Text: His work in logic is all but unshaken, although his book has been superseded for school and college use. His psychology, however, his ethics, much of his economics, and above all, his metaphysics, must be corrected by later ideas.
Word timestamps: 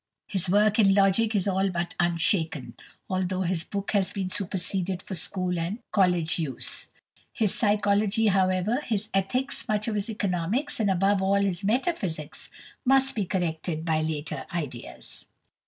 His 0.25 0.49
work 0.49 0.79
in 0.79 0.95
logic 0.95 1.35
is 1.35 1.47
all 1.47 1.69
but 1.69 1.93
unshaken, 1.99 2.73
although 3.07 3.41
his 3.43 3.63
book 3.63 3.91
has 3.91 4.11
been 4.11 4.31
superseded 4.31 5.03
for 5.03 5.13
school 5.13 5.59
and 5.59 5.77
college 5.91 6.39
use. 6.39 6.89
His 7.31 7.53
psychology, 7.53 8.25
however, 8.25 8.81
his 8.83 9.09
ethics, 9.13 9.67
much 9.67 9.87
of 9.87 9.93
his 9.93 10.09
economics, 10.09 10.79
and 10.79 10.89
above 10.89 11.21
all, 11.21 11.35
his 11.41 11.63
metaphysics, 11.63 12.49
must 12.83 13.13
be 13.13 13.25
corrected 13.25 13.85
by 13.85 14.01
later 14.01 14.47
ideas. 14.51 15.27